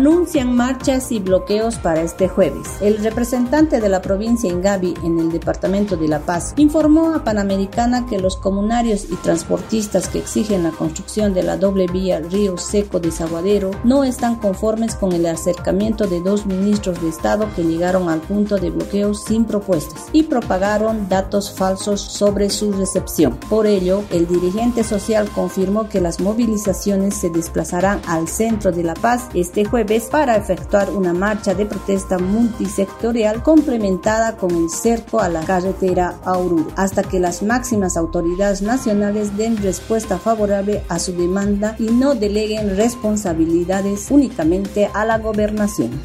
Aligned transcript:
nous 0.00 0.19
Inician 0.30 0.54
marchas 0.54 1.10
y 1.10 1.18
bloqueos 1.18 1.74
para 1.78 2.02
este 2.02 2.28
jueves. 2.28 2.68
El 2.80 2.98
representante 2.98 3.80
de 3.80 3.88
la 3.88 4.00
provincia 4.00 4.48
Ingavi 4.48 4.94
en 5.02 5.18
el 5.18 5.32
departamento 5.32 5.96
de 5.96 6.06
La 6.06 6.20
Paz 6.20 6.54
informó 6.56 7.12
a 7.14 7.24
Panamericana 7.24 8.06
que 8.06 8.20
los 8.20 8.36
comunarios 8.36 9.06
y 9.10 9.16
transportistas 9.16 10.06
que 10.06 10.20
exigen 10.20 10.62
la 10.62 10.70
construcción 10.70 11.34
de 11.34 11.42
la 11.42 11.56
doble 11.56 11.88
vía 11.88 12.20
Río 12.20 12.58
Seco 12.58 13.00
Desaguadero 13.00 13.72
no 13.82 14.04
están 14.04 14.36
conformes 14.36 14.94
con 14.94 15.10
el 15.10 15.26
acercamiento 15.26 16.06
de 16.06 16.20
dos 16.20 16.46
ministros 16.46 17.02
de 17.02 17.08
Estado 17.08 17.48
que 17.56 17.64
llegaron 17.64 18.08
al 18.08 18.20
punto 18.20 18.56
de 18.56 18.70
bloqueo 18.70 19.14
sin 19.14 19.46
propuestas 19.46 20.06
y 20.12 20.22
propagaron 20.22 21.08
datos 21.08 21.50
falsos 21.50 22.00
sobre 22.02 22.50
su 22.50 22.70
recepción. 22.70 23.36
Por 23.48 23.66
ello, 23.66 24.04
el 24.10 24.28
dirigente 24.28 24.84
social 24.84 25.28
confirmó 25.34 25.88
que 25.88 26.00
las 26.00 26.20
movilizaciones 26.20 27.16
se 27.16 27.30
desplazarán 27.30 28.00
al 28.06 28.28
centro 28.28 28.70
de 28.70 28.84
La 28.84 28.94
Paz 28.94 29.26
este 29.34 29.64
jueves 29.64 30.04
para 30.04 30.19
efectuar 30.28 30.90
una 30.90 31.12
marcha 31.12 31.54
de 31.54 31.66
protesta 31.66 32.18
multisectorial 32.18 33.42
complementada 33.42 34.36
con 34.36 34.50
el 34.50 34.70
cerco 34.70 35.20
a 35.20 35.28
la 35.28 35.40
carretera 35.40 36.18
a 36.24 36.38
hasta 36.76 37.02
que 37.02 37.20
las 37.20 37.42
máximas 37.42 37.96
autoridades 37.96 38.62
nacionales 38.62 39.36
den 39.36 39.56
respuesta 39.56 40.18
favorable 40.18 40.82
a 40.88 40.98
su 40.98 41.12
demanda 41.12 41.76
y 41.78 41.84
no 41.84 42.14
deleguen 42.14 42.76
responsabilidades 42.76 44.10
únicamente 44.10 44.90
a 44.92 45.04
la 45.04 45.18
gobernación. 45.18 46.00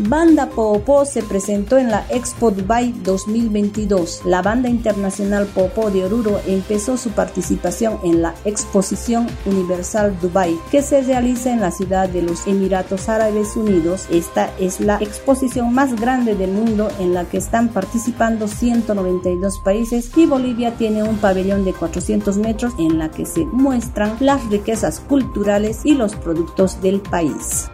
Banda 0.00 0.50
Popo 0.50 1.04
se 1.04 1.22
presentó 1.22 1.78
en 1.78 1.88
la 1.88 2.04
Expo 2.08 2.50
Dubai 2.50 2.92
2022. 3.04 4.22
La 4.24 4.42
banda 4.42 4.68
internacional 4.68 5.46
Popo 5.46 5.88
de 5.90 6.04
Oruro 6.04 6.40
empezó 6.46 6.96
su 6.96 7.10
participación 7.10 8.00
en 8.02 8.20
la 8.20 8.34
Exposición 8.44 9.28
Universal 9.46 10.18
Dubai, 10.20 10.58
que 10.72 10.82
se 10.82 11.00
realiza 11.02 11.52
en 11.52 11.60
la 11.60 11.70
ciudad 11.70 12.08
de 12.08 12.22
los 12.22 12.46
Emiratos 12.48 13.08
Árabes 13.08 13.56
Unidos. 13.56 14.06
Esta 14.10 14.50
es 14.58 14.80
la 14.80 14.98
exposición 15.00 15.72
más 15.72 15.94
grande 16.00 16.34
del 16.34 16.50
mundo 16.50 16.88
en 16.98 17.14
la 17.14 17.24
que 17.26 17.38
están 17.38 17.68
participando 17.68 18.48
192 18.48 19.60
países 19.60 20.10
y 20.16 20.26
Bolivia 20.26 20.74
tiene 20.76 21.04
un 21.04 21.18
pabellón 21.18 21.64
de 21.64 21.72
400 21.72 22.36
metros 22.38 22.72
en 22.80 22.98
la 22.98 23.12
que 23.12 23.26
se 23.26 23.44
muestran 23.44 24.16
las 24.18 24.44
riquezas 24.50 24.98
culturales 24.98 25.82
y 25.84 25.94
los 25.94 26.16
productos 26.16 26.80
del 26.82 27.00
país. 27.00 27.68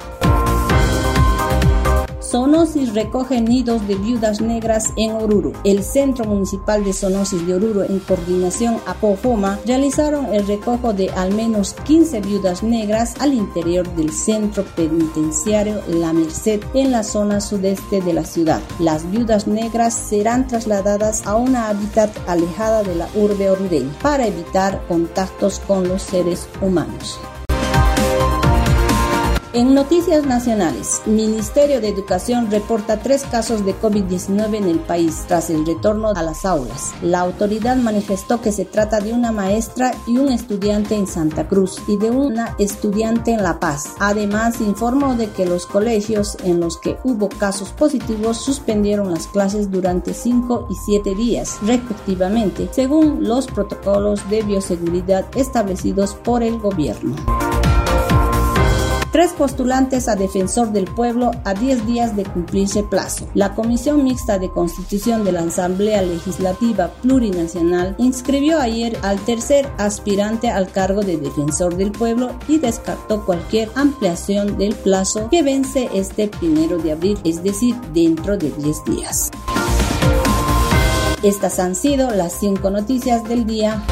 Sonosis 2.31 2.95
recoge 2.95 3.41
nidos 3.41 3.89
de 3.89 3.97
viudas 3.97 4.41
negras 4.41 4.92
en 4.97 5.11
Oruro. 5.17 5.53
El 5.64 5.83
Centro 5.83 6.25
Municipal 6.27 6.84
de 6.84 6.92
Sonosis 6.92 7.45
de 7.45 7.56
Oruro, 7.56 7.83
en 7.83 7.98
coordinación 7.98 8.77
a 8.87 8.95
POFOMA, 8.95 9.59
realizaron 9.67 10.33
el 10.33 10.47
recojo 10.47 10.92
de 10.92 11.11
al 11.11 11.34
menos 11.34 11.75
15 11.75 12.20
viudas 12.20 12.62
negras 12.62 13.17
al 13.19 13.34
interior 13.34 13.89
del 13.97 14.12
centro 14.12 14.64
penitenciario 14.77 15.81
La 15.89 16.12
Merced, 16.12 16.61
en 16.72 16.92
la 16.92 17.03
zona 17.03 17.41
sudeste 17.41 18.00
de 18.00 18.12
la 18.12 18.25
ciudad. 18.25 18.61
Las 18.78 19.11
viudas 19.11 19.48
negras 19.48 19.94
serán 19.94 20.47
trasladadas 20.47 21.27
a 21.27 21.34
una 21.34 21.69
hábitat 21.69 22.17
alejada 22.28 22.84
de 22.84 22.94
la 22.94 23.09
urbe 23.17 23.50
orureña 23.50 23.91
para 24.03 24.28
evitar 24.28 24.81
contactos 24.87 25.59
con 25.67 25.89
los 25.89 26.03
seres 26.03 26.48
humanos. 26.62 27.19
En 29.53 29.75
noticias 29.75 30.25
nacionales, 30.27 31.03
Ministerio 31.06 31.81
de 31.81 31.88
Educación 31.88 32.53
reporta 32.53 32.99
tres 32.99 33.25
casos 33.25 33.65
de 33.65 33.75
COVID-19 33.75 34.55
en 34.55 34.69
el 34.69 34.78
país 34.78 35.25
tras 35.27 35.50
el 35.50 35.66
retorno 35.66 36.12
a 36.15 36.22
las 36.22 36.44
aulas. 36.44 36.93
La 37.03 37.19
autoridad 37.19 37.77
manifestó 37.77 38.41
que 38.41 38.53
se 38.53 38.65
trata 38.65 39.00
de 39.00 39.12
una 39.12 39.33
maestra 39.33 39.91
y 40.06 40.19
un 40.19 40.28
estudiante 40.28 40.94
en 40.94 41.09
Santa 41.09 41.49
Cruz 41.49 41.83
y 41.88 41.97
de 41.97 42.12
una 42.12 42.55
estudiante 42.61 43.33
en 43.33 43.43
La 43.43 43.59
Paz. 43.59 43.94
Además, 43.99 44.61
informó 44.61 45.16
de 45.16 45.28
que 45.31 45.47
los 45.47 45.67
colegios 45.67 46.37
en 46.44 46.61
los 46.61 46.78
que 46.78 46.99
hubo 47.03 47.28
casos 47.28 47.71
positivos 47.71 48.37
suspendieron 48.37 49.11
las 49.11 49.27
clases 49.27 49.69
durante 49.69 50.15
5 50.15 50.69
y 50.71 50.75
7 50.87 51.17
días, 51.17 51.59
respectivamente, 51.62 52.69
según 52.71 53.27
los 53.27 53.49
protocolos 53.49 54.31
de 54.31 54.43
bioseguridad 54.43 55.27
establecidos 55.34 56.15
por 56.15 56.44
el 56.44 56.56
gobierno. 56.61 57.17
Tres 59.20 59.34
postulantes 59.34 60.08
a 60.08 60.16
defensor 60.16 60.72
del 60.72 60.86
pueblo 60.86 61.31
a 61.44 61.53
10 61.53 61.84
días 61.86 62.16
de 62.16 62.25
cumplirse 62.25 62.82
plazo. 62.82 63.28
La 63.34 63.54
Comisión 63.54 64.03
Mixta 64.03 64.38
de 64.38 64.48
Constitución 64.48 65.25
de 65.25 65.32
la 65.32 65.42
Asamblea 65.42 66.00
Legislativa 66.00 66.91
Plurinacional 67.03 67.94
inscribió 67.98 68.58
ayer 68.58 68.97
al 69.03 69.19
tercer 69.20 69.69
aspirante 69.76 70.48
al 70.48 70.72
cargo 70.72 71.03
de 71.03 71.19
defensor 71.19 71.76
del 71.76 71.92
pueblo 71.92 72.31
y 72.48 72.60
descartó 72.60 73.26
cualquier 73.26 73.69
ampliación 73.75 74.56
del 74.56 74.75
plazo 74.75 75.28
que 75.31 75.42
vence 75.42 75.91
este 75.92 76.28
primero 76.28 76.78
de 76.78 76.92
abril, 76.92 77.19
es 77.22 77.42
decir, 77.42 77.76
dentro 77.92 78.38
de 78.38 78.50
10 78.50 78.84
días. 78.87 79.31
Estas 81.22 81.58
han 81.58 81.75
sido 81.75 82.10
las 82.12 82.41
cinco 82.41 82.70
noticias 82.70 83.22
del 83.28 83.44
día. 83.44 83.82